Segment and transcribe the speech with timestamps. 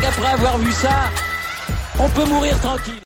[0.00, 1.10] qu'après avoir vu ça,
[1.98, 3.00] on peut mourir tranquille.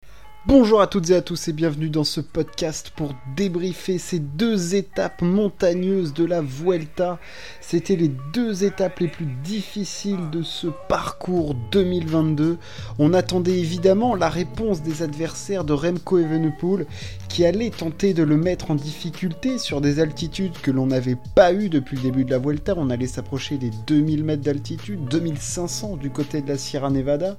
[0.48, 4.74] Bonjour à toutes et à tous et bienvenue dans ce podcast pour débriefer ces deux
[4.74, 7.18] étapes montagneuses de la Vuelta.
[7.60, 12.56] C'était les deux étapes les plus difficiles de ce parcours 2022.
[12.98, 16.86] On attendait évidemment la réponse des adversaires de Remco Evenepoel
[17.28, 21.52] qui allait tenter de le mettre en difficulté sur des altitudes que l'on n'avait pas
[21.52, 22.72] eues depuis le début de la Vuelta.
[22.74, 27.36] On allait s'approcher des 2000 mètres d'altitude, 2500 du côté de la Sierra Nevada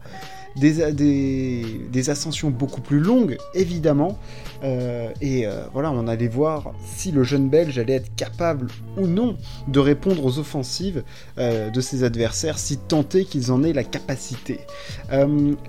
[0.56, 4.18] des, ascensions beaucoup plus longues, évidemment.
[4.64, 8.68] Euh, et euh, voilà, on allait voir si le jeune Belge allait être capable
[8.98, 11.04] ou non de répondre aux offensives
[11.38, 12.78] euh, de ses adversaires, si
[13.14, 14.60] est qu'ils en aient la capacité.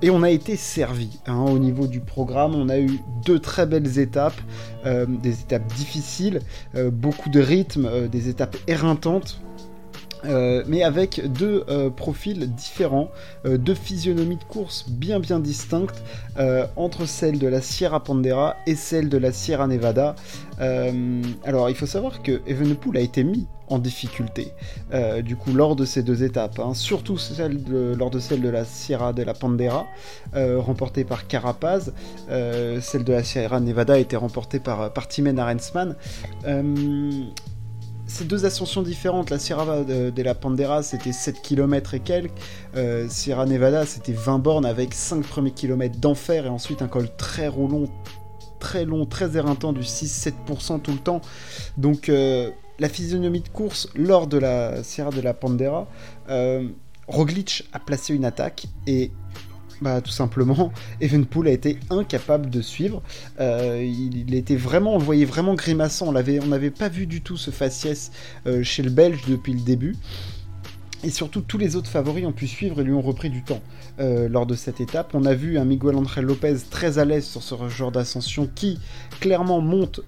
[0.02, 2.54] et on a été servi hein, au niveau du programme.
[2.54, 4.40] On a eu deux très belles étapes,
[4.84, 6.40] des étapes difficiles,
[6.92, 9.40] beaucoup de rythme, des étapes éreintantes.
[10.24, 13.10] Euh, mais avec deux euh, profils différents,
[13.46, 16.02] euh, deux physionomies de course bien bien distinctes
[16.76, 20.14] entre celle de la Sierra Pandera et celle de la Sierra Nevada.
[20.58, 24.52] alors il faut savoir que Evenepoel a été mis en difficulté
[25.22, 26.72] du coup lors de ces deux étapes, hein.
[26.72, 27.18] surtout
[27.98, 29.86] lors de celle de la Sierra de la Pandera
[30.32, 31.92] remportée par Carapaz,
[32.28, 35.94] celle de la Sierra Nevada a été remportée par, par Timen Arensman
[38.10, 39.30] c'est deux ascensions différentes.
[39.30, 42.32] La Sierra de, la Pandera, c'était 7 km et quelques.
[42.74, 47.08] Euh, Sierra Nevada, c'était 20 bornes avec 5 premiers kilomètres d'enfer et ensuite un col
[47.16, 47.84] très roulant,
[48.58, 51.20] très long, très éreintant du 6-7% tout le temps.
[51.76, 55.86] Donc euh, la physionomie de course lors de la Sierra de la Pandera,
[56.28, 56.68] euh,
[57.06, 59.12] Roglic a placé une attaque et
[59.80, 63.02] bah, tout simplement, Evenpool a été incapable de suivre.
[63.40, 66.08] Euh, il, était vraiment, on le voyait vraiment grimaçant.
[66.08, 68.10] On n'avait pas vu du tout ce faciès
[68.46, 69.96] euh, chez le Belge depuis le début.
[71.02, 73.62] Et surtout, tous les autres favoris ont pu suivre et lui ont repris du temps
[74.00, 75.14] euh, lors de cette étape.
[75.14, 78.78] On a vu un Miguel André Lopez très à l'aise sur ce genre d'ascension qui
[79.18, 80.02] clairement monte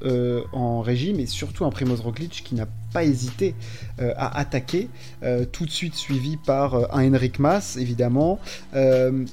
[0.52, 3.54] en régime et surtout un Primoz Roglic qui n'a pas hésité
[4.00, 4.88] euh, à attaquer,
[5.22, 8.38] euh, tout de suite suivi par euh, un Henrik Mas, évidemment.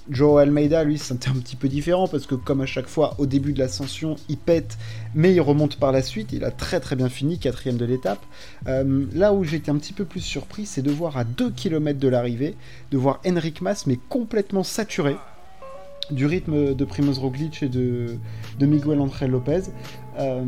[0.09, 3.25] Joe Almeida, lui, c'était un petit peu différent parce que, comme à chaque fois, au
[3.25, 4.77] début de l'ascension, il pète,
[5.13, 6.31] mais il remonte par la suite.
[6.33, 8.23] Il a très très bien fini, quatrième de l'étape.
[8.65, 12.07] là où j'étais un petit peu plus surpris, c'est de voir à 2 km de
[12.07, 12.55] l'arrivée,
[12.91, 15.15] de voir Henrik Mas, mais complètement saturé
[16.11, 18.17] du rythme de Primoz Roglic et de,
[18.59, 19.63] Miguel André Lopez.
[20.17, 20.43] Euh,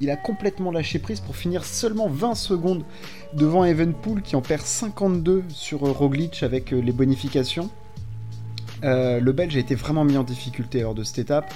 [0.00, 2.84] il a complètement lâché prise pour finir seulement 20 secondes
[3.32, 7.70] devant Evenpool qui en perd 52 sur Roglic avec euh, les bonifications.
[8.82, 11.54] Euh, le Belge a été vraiment mis en difficulté lors de cette étape.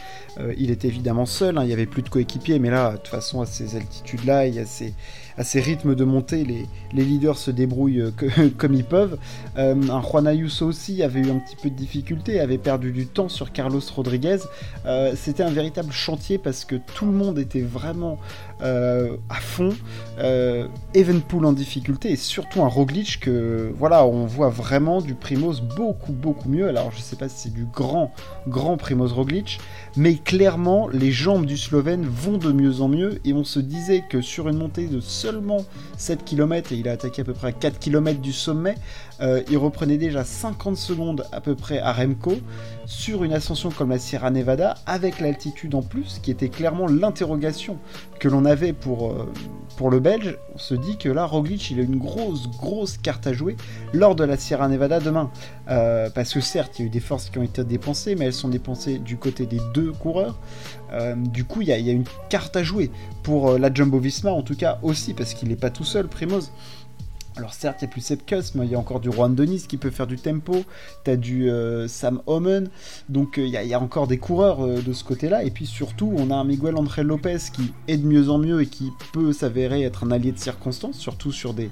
[0.56, 3.08] il était évidemment seul, hein, il n'y avait plus de coéquipiers, mais là, de toute
[3.08, 4.94] façon, à ces altitudes-là, il y a ces,
[5.38, 6.66] à ces rythmes de montée, les,
[7.04, 9.18] leaders se débrouillent euh, comme ils peuvent.
[9.56, 13.06] Euh, un Juan Ayuso aussi avait eu un petit peu de difficulté, avait perdu du
[13.06, 14.38] temps sur Carlos Rodriguez.
[14.84, 18.18] Euh, c'était un véritable chantier parce que tout le monde était vraiment
[18.60, 19.72] à fond.
[20.92, 26.12] Evenpool en difficulté et surtout un Roglic que voilà, on voit vraiment du Primoz beaucoup
[26.12, 26.68] beaucoup mieux.
[26.68, 28.10] Alors je sais pas si c'est du grand
[28.48, 29.60] grand Primoz Roglic,
[29.96, 34.02] mais clairement les jambes du Slovène vont de mieux en mieux et on se disait
[34.10, 34.98] que sur une montée de
[35.96, 38.76] 7 km et il a attaqué à peu près à 4 km du sommet.
[39.20, 42.34] Euh, il reprenait déjà 50 secondes à peu près à Remco
[42.86, 47.78] sur une ascension comme la Sierra Nevada avec l'altitude en plus qui était clairement l'interrogation
[48.20, 50.36] que l'on avait pour, euh, le Belge.
[50.54, 53.56] On se dit que là Roglic il a une grosse grosse carte à jouer
[53.92, 55.30] lors de la Sierra Nevada demain.
[55.68, 58.26] Euh, parce que certes il y a eu des forces qui ont été dépensées mais
[58.26, 60.38] elles sont dépensées du côté des deux coureurs.
[61.16, 62.90] du coup il y, a, une carte à jouer
[63.22, 66.50] pour la Jumbo Visma en tout cas aussi parce qu'il n'est pas tout seul Primoz.
[67.38, 69.76] Alors certes, il n'y a plus mais il y a encore du Juan Denis qui
[69.76, 70.64] peut faire du tempo.
[71.04, 72.68] Tu as du euh, Sam Omen.
[73.08, 75.44] Donc euh, il y, a encore des coureurs euh, de ce côté-là.
[75.44, 78.62] Et puis surtout, on a un Miguel André Lopez qui est de mieux en mieux
[78.62, 81.70] et qui peut s'avérer être un allié de circonstance, surtout sur des,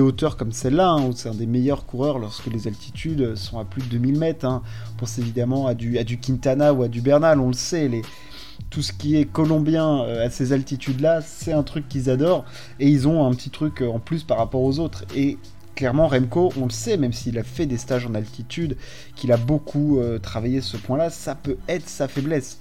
[0.00, 3.66] hauteurs comme celle-là, hein, où c'est un des meilleurs coureurs lorsque les altitudes sont à
[3.66, 4.46] plus de 2000 mètres.
[4.46, 4.62] Hein.
[4.94, 7.90] On pense évidemment à du, à du Quintana ou à du Bernal, on le sait.
[8.70, 12.44] Tout ce qui est colombien euh, à ces altitudes-là, c'est un truc qu'ils adorent.
[12.80, 15.04] Et ils ont un petit truc euh, en plus par rapport aux autres.
[15.14, 15.38] Et
[15.74, 18.76] clairement, Remco, on le sait, même s'il a fait des stages en altitude,
[19.14, 22.58] qu'il a beaucoup euh, travaillé ce point-là, ça peut être sa faiblesse.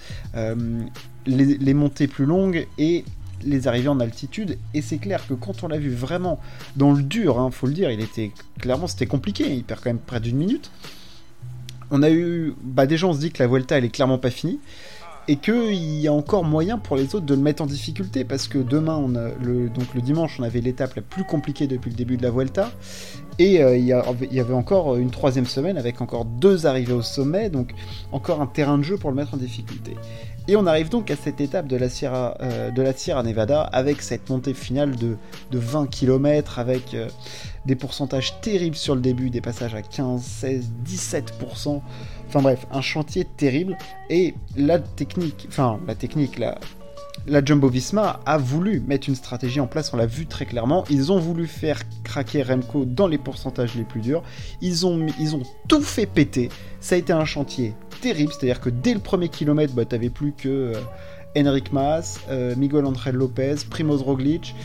[1.26, 3.06] les, montées plus longues et
[3.44, 4.58] les arrivées en altitude.
[4.74, 6.40] Et c'est clair que quand on l'a vu vraiment
[6.76, 9.52] dans le dur, hein, faut le dire, il était clairement c'était compliqué.
[9.54, 10.72] Il perd quand même près d'une minute.
[11.90, 14.32] On a eu, bah déjà on se dit que la Vuelta elle est clairement pas
[14.32, 14.60] finie.
[15.32, 18.50] Et qu'il y a encore moyen pour les autres de le mettre en difficulté parce
[18.50, 22.24] que demain, donc le dimanche, on avait l'étape la plus compliquée depuis le début de
[22.24, 22.70] la Vuelta
[23.42, 27.50] et euh, il, y avait encore une troisième semaine avec encore deux arrivées au sommet,
[27.50, 27.74] donc
[28.12, 29.96] encore un terrain de jeu pour le mettre en difficulté.
[30.48, 33.64] Et on arrive donc à cette étape de la Sierra, euh, de la Sierra Nevada
[33.64, 35.18] avec cette montée finale de,
[35.52, 37.10] 20 km avec euh,
[37.66, 41.82] des pourcentages terribles sur le début, des passages à 15, 16, 17%.
[42.28, 43.76] Enfin bref, un chantier terrible.
[44.12, 46.60] Et la technique, enfin la technique, la,
[47.28, 50.86] la Jumbo Visma a voulu mettre une stratégie en place, on l'a vu très clairement.
[50.90, 54.24] Ils ont voulu faire craquer Remco dans les pourcentages les plus durs.
[54.62, 55.08] Ils ont,
[55.68, 56.50] tout fait péter.
[56.80, 60.34] Ça a été un chantier terrible, c'est-à-dire que dès le premier kilomètre, bah, t'avais plus
[60.34, 60.50] que.
[60.50, 60.74] Euh,
[61.38, 64.56] Enric Mas, euh, Miguel Angel Lopez, Primoz Roglic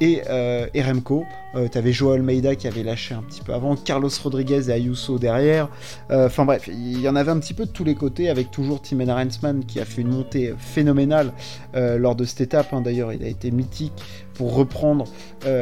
[0.00, 1.24] et, euh, Remco.
[1.54, 5.18] Euh, T'avais Joao Almeida qui avait lâché un petit peu avant, Carlos Rodriguez et Ayuso
[5.18, 5.68] derrière.
[6.10, 8.50] Euh, enfin bref, il y en avait un petit peu de tous les côtés, avec
[8.50, 11.32] toujours Tim Rensman qui a fait une montée phénoménale
[11.74, 12.72] lors de cette étape.
[12.72, 12.80] Hein.
[12.80, 13.92] D'ailleurs, il a été mythique
[14.34, 15.04] pour reprendre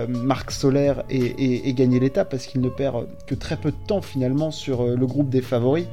[0.08, 4.50] Marc Soler et gagner l'étape parce qu'il ne perd que très peu de temps finalement
[4.50, 5.86] sur le groupe des favoris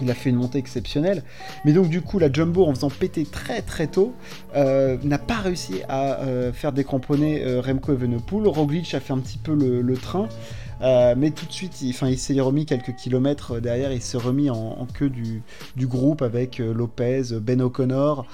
[0.00, 1.22] il a fait une montée exceptionnelle.
[1.64, 4.14] Mais donc du coup, la Jumbo, en faisant péter très très tôt,
[4.56, 8.46] euh, n'a pas réussi à euh, faire décramponner euh, Remco Evenepoel.
[8.48, 10.28] Roglic a fait un petit peu le, train.
[10.80, 14.86] mais tout de suite, il, il s'est remis quelques kilomètres derrière, il s'est remis en,
[14.92, 18.26] queue du, groupe avec Lopez, Ben O'Connor,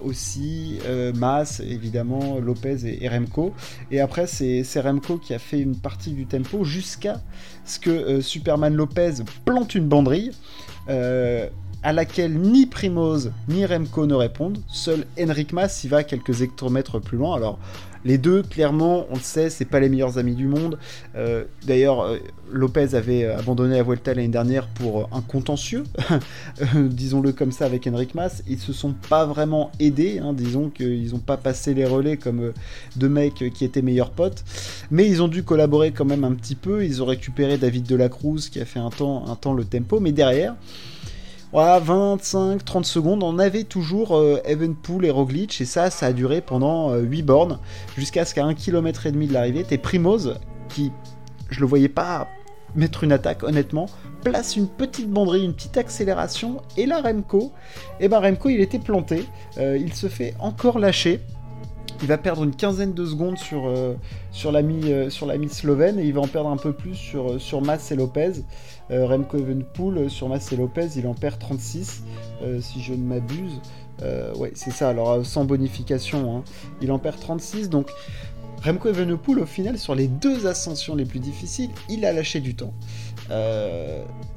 [0.00, 0.78] aussi
[1.14, 3.52] Mas, évidemment, Lopez et, Remco.
[3.90, 7.20] Et après, c'est Remco qui a fait une partie du tempo jusqu'à
[7.64, 10.32] ce que Superman Lopez plante une banderille.
[10.88, 11.50] Euh,
[11.82, 14.58] à laquelle ni Primoz ni Remco ne répondent.
[14.68, 17.36] Seul Henrik Mas y va quelques hectomètres plus loin.
[17.36, 17.58] Alors,
[18.04, 20.78] les deux, clairement, on le sait, c'est pas les meilleurs amis du monde.
[21.16, 22.18] Euh, d'ailleurs, euh,
[22.50, 25.84] Lopez avait abandonné la Vuelta l'année dernière pour un contentieux,
[26.74, 28.42] disons-le comme ça, avec Henrik Mas.
[28.48, 32.52] Ils se sont pas vraiment aidés, hein, disons qu'ils n'ont pas passé les relais comme
[32.96, 34.44] deux mecs qui étaient meilleurs potes.
[34.90, 36.84] Mais ils ont dû collaborer quand même un petit peu.
[36.84, 39.98] Ils ont récupéré David Delacruz qui a fait un temps, un temps le tempo.
[40.00, 40.54] Mais derrière,
[41.52, 46.40] voilà, 25, 30 secondes, on avait toujours euh, et Roglic, et ça, ça a duré
[46.40, 47.58] pendant 8 euh, bornes,
[47.96, 50.92] jusqu'à ce qu'à 1 km et demi de l'arrivée, t'es Primoz, qui,
[51.48, 52.28] je le voyais pas
[52.74, 53.86] mettre une attaque, honnêtement,
[54.22, 57.52] place une petite banderie, une petite accélération, et là, Remco,
[57.98, 59.24] et eh ben Remco, il était planté,
[59.56, 61.20] euh, il se fait encore lâcher,
[62.02, 63.94] il va perdre une quinzaine de secondes sur, euh,
[64.52, 67.60] l'ami euh, sur slovène et il va en perdre un peu plus sur, euh, sur
[67.62, 68.32] Mas et Lopez.
[68.90, 72.04] Remco Evenpool sur Mas et Lopez, il en perd 36
[72.60, 73.60] si je ne m'abuse.
[74.36, 74.88] ouais, c'est ça.
[74.88, 76.44] Alors sans bonification, hein.
[76.80, 77.68] il en perd 36.
[77.68, 77.90] Donc
[78.64, 82.54] Remco Evenepoel, au final, sur les deux ascensions les plus difficiles, il a lâché du
[82.54, 82.72] temps.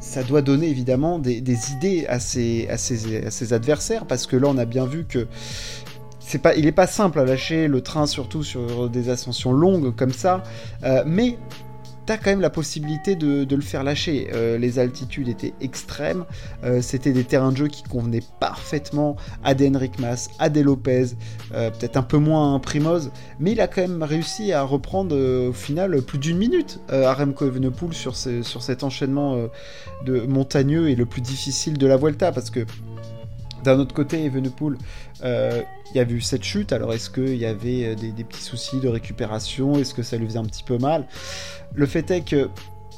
[0.01, 1.37] ça doit donner évidemment des,
[1.71, 2.67] idées à ses,
[3.53, 5.29] adversaires, parce que là, on a bien vu que
[6.39, 10.13] pas, il est pas simple à lâcher le train, surtout sur des ascensions longues comme
[10.13, 10.43] ça,
[10.83, 11.37] euh, mais
[12.05, 14.29] t'as quand même la possibilité de, le faire lâcher.
[14.33, 16.25] Euh, les altitudes étaient extrêmes,
[16.63, 20.63] euh, c'était des terrains de jeu qui convenaient parfaitement à des Henrik Mas, à des
[20.63, 21.15] Lopez,
[21.49, 25.53] peut-être un peu moins à Primoz, mais il a quand même réussi à reprendre au
[25.53, 29.47] final plus d'une minute à Remco Evenepoel sur, sur cet enchaînement
[30.05, 32.65] de montagneux et le plus difficile de la Vuelta, parce que
[33.63, 34.77] d'un autre côté, Evenepoel,
[35.23, 35.61] euh,
[35.93, 36.73] il y a eu cette chute.
[36.73, 39.77] Alors, est-ce qu'il y avait euh, des, petits soucis de récupération?
[39.77, 41.07] Est-ce que ça lui faisait un petit peu mal?
[41.73, 42.49] Le fait est que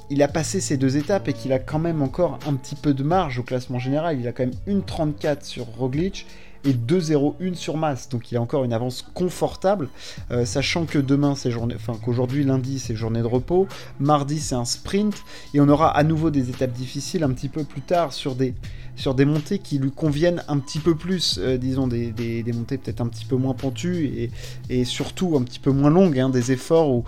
[0.10, 2.94] il a passé ces deux étapes et qu'il a quand même encore un petit peu
[2.94, 4.20] de marge au classement général.
[4.20, 6.28] Il a quand même une 34 sur Roglic
[6.66, 8.10] et 2-0-1 sur Mass.
[8.10, 9.90] Donc il a encore une avance confortable,
[10.32, 13.68] euh, sachant que demain c'est journée, enfin qu'aujourd'hui lundi c'est journée de repos,
[14.00, 15.24] mardi c'est un sprint
[15.54, 18.54] et on aura à nouveau des étapes difficiles un petit peu plus tard sur des
[18.96, 23.02] sur des montées qui lui conviennent un petit peu plus, euh, disons des, montées peut-être
[23.02, 24.32] un petit peu moins pentues et,
[24.70, 27.04] et surtout un petit peu moins longues, hein, des efforts où,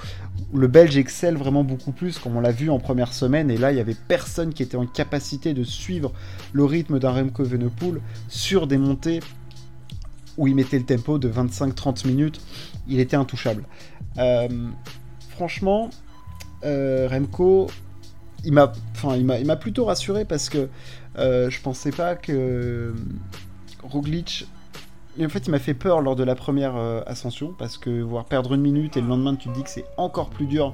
[0.54, 3.72] le Belge excelle vraiment beaucoup plus, comme on l'a vu en première semaine, et là
[3.72, 6.12] il y avait personne qui était en capacité de suivre
[6.54, 9.22] le rythme d'un Remco Evenepoel sur des montées
[10.38, 12.42] où il mettait le tempo de 25-30 minutes,
[12.88, 13.64] il était intouchable.
[14.18, 14.48] Euh,
[15.30, 15.90] franchement,
[16.64, 17.68] euh, Remco,
[18.46, 20.70] il m'a, plutôt rassuré parce que
[21.18, 22.94] euh, je pensais pas que
[23.84, 24.48] Roglic.
[25.24, 28.54] En fait, il m'a fait peur lors de la première ascension parce que voir perdre
[28.54, 30.74] une minute et le lendemain tu te dis que c'est encore plus dur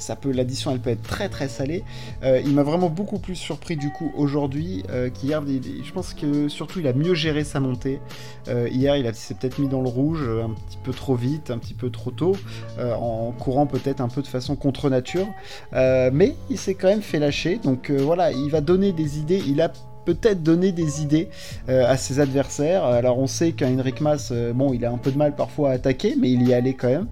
[0.00, 1.84] ça peut l'addition elle peut être très très salée.
[2.22, 5.42] Euh, il m'a vraiment beaucoup plus surpris du coup aujourd'hui euh, qu'hier.
[5.46, 8.00] Je pense que surtout il a mieux géré sa montée.
[8.48, 11.58] Euh, hier il s'est peut-être mis dans le rouge un petit peu trop vite, un
[11.58, 12.36] petit peu trop tôt,
[12.78, 15.26] en courant peut-être un peu de façon contre nature.
[15.72, 17.58] mais il s'est quand même fait lâcher.
[17.62, 19.42] Donc voilà, il va donner des idées.
[19.46, 19.70] Il a
[20.04, 21.28] peut-être donner des idées
[21.68, 22.84] euh, à ses adversaires.
[22.84, 25.70] Alors on sait qu'un Henrik Mas, euh, bon, il a un peu de mal parfois
[25.70, 27.06] à attaquer, mais il y allait quand même.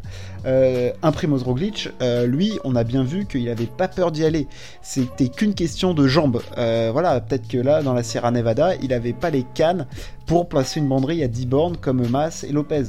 [0.47, 1.91] Euh, un Primoz Roglic,
[2.27, 4.47] lui, on a bien vu qu'il n'avait pas peur d'y aller.
[4.83, 6.41] C'était qu'une question de jambes.
[6.57, 9.87] voilà, peut-être que là, dans la Sierra Nevada, il n'avait pas les cannes
[10.27, 12.85] pour placer une banderille à 10 bornes comme Mas et Lopez.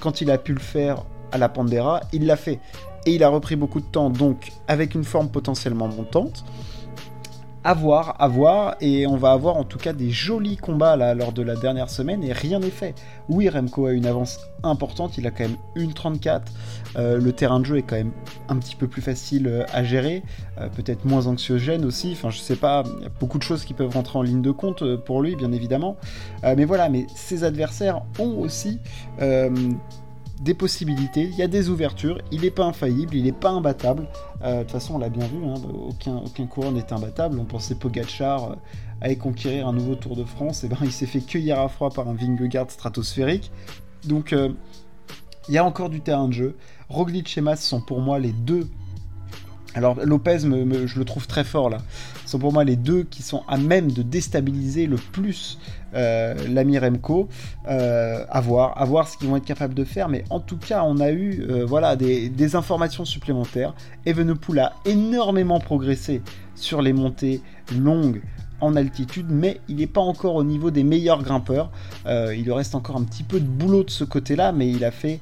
[0.00, 2.60] quand il a pu le faire à la Pandera, il l'a fait.
[3.06, 6.44] Et il a repris beaucoup de temps, donc avec une forme potentiellement montante
[7.64, 11.14] à voir, à voir, et on va avoir en tout cas des jolis combats là
[11.14, 12.94] lors de la dernière semaine, et rien n'est fait.
[13.30, 16.52] Oui, Remco a une avance importante, il a quand même une 34,
[16.96, 18.12] euh, le terrain de jeu est quand même
[18.50, 20.22] un petit peu plus facile euh, à gérer,
[20.60, 23.64] euh, peut-être moins anxiogène aussi, enfin je sais pas, il y a beaucoup de choses
[23.64, 25.96] qui peuvent rentrer en ligne de compte pour lui, bien évidemment,
[26.42, 28.78] mais voilà, mais ses adversaires ont aussi
[30.40, 34.08] des possibilités, il y a des ouvertures, il n'est pas infaillible, il n'est pas imbattable.
[34.42, 35.54] Euh, de toute façon, on l'a bien vu, hein,
[35.88, 37.38] aucun, aucun coureur n'est imbattable.
[37.38, 38.54] On pensait Pogachar euh,
[39.00, 41.90] allait conquérir un nouveau Tour de France, et ben il s'est fait cueillir à froid
[41.90, 43.52] par un Vingegaard stratosphérique.
[44.04, 44.50] Donc euh,
[45.48, 46.56] il y a encore du terrain de jeu.
[46.88, 48.68] Roglic et Mas sont pour moi les deux
[49.74, 51.78] alors Lopez, je le trouve très fort là.
[52.24, 55.58] Ce sont pour moi les deux qui sont à même de déstabiliser le plus
[55.94, 57.28] euh, l'ami Remco.
[57.68, 60.08] Euh, voir, ce qu'ils vont être capables de faire.
[60.08, 63.74] Mais en tout cas, on a eu euh, voilà des, informations supplémentaires.
[64.06, 66.22] Evenepoel a énormément progressé
[66.54, 67.40] sur les montées
[67.76, 68.22] longues
[68.60, 71.70] en altitude, mais il n'est pas encore au niveau des meilleurs grimpeurs.
[72.06, 74.92] il lui reste encore un petit peu de boulot de ce côté-là, mais il a
[74.92, 75.20] fait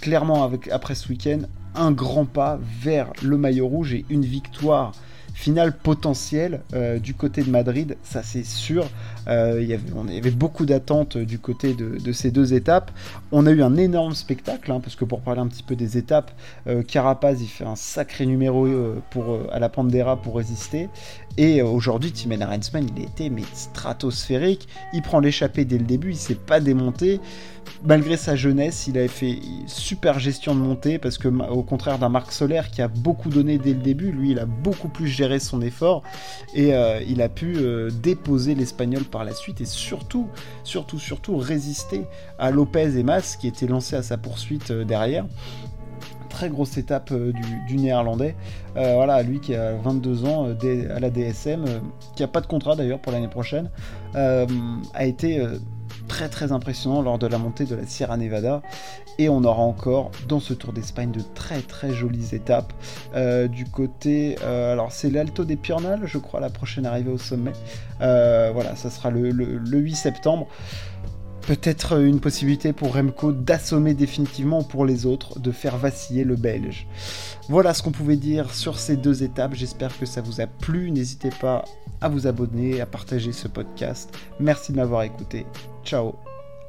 [0.00, 1.42] clairement après ce week-end
[1.74, 4.92] un grand pas vers le maillot rouge et une victoire
[5.34, 8.86] finale potentielle euh, du côté de Madrid, ça c'est sûr.
[9.26, 12.90] Euh, y avait, on beaucoup d'attentes du côté de, ces deux étapes.
[13.32, 15.98] On a eu un énorme spectacle, hein, parce que pour parler un petit peu des
[15.98, 16.30] étapes,
[16.68, 18.68] euh, Carapaz il fait un sacré numéro
[19.10, 20.88] pour, à la Pandera pour résister.
[21.36, 24.68] Et aujourd'hui, Timen Arensman, il était stratosphérique.
[24.92, 27.20] Il prend l'échappée dès le début, il s'est pas démonté.
[27.84, 32.08] Malgré sa jeunesse, il avait fait super gestion de montée parce que, au contraire d'un
[32.08, 35.38] Marc Solaire qui a beaucoup donné dès le début, lui il a beaucoup plus géré
[35.38, 36.02] son effort.
[36.54, 40.28] Et euh, il a pu euh, déposer l'Espagnol par la suite et surtout,
[40.62, 42.02] surtout, surtout résister
[42.38, 45.26] à Lopez et Mas qui étaient lancés à sa poursuite euh, derrière
[46.34, 48.34] très grosse étape du, néerlandais.
[48.74, 51.64] voilà, lui qui a 22 ans à la DSM,
[52.16, 53.70] qui a pas de contrat d'ailleurs pour l'année prochaine,
[54.14, 55.40] a été
[56.08, 58.62] très très impressionnant lors de la montée de la Sierra Nevada.
[59.18, 62.72] Et on aura encore dans ce Tour d'Espagne de très très jolies étapes.
[63.14, 67.18] Euh, du côté, euh, alors c'est l'Alto des Piornal, je crois, la prochaine arrivée au
[67.18, 67.52] sommet.
[68.00, 70.48] Euh, voilà, ça sera le, 8 septembre
[71.46, 76.86] peut-être une possibilité pour Remco d'assommer définitivement pour les autres, de faire vaciller le Belge.
[77.48, 79.54] Voilà ce qu'on pouvait dire sur ces deux étapes.
[79.54, 80.90] J'espère que ça vous a plu.
[80.90, 81.64] N'hésitez pas
[82.00, 84.16] à vous abonner, à partager ce podcast.
[84.40, 85.46] Merci de m'avoir écouté.
[85.84, 86.14] Ciao,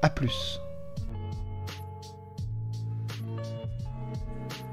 [0.01, 0.59] à plus.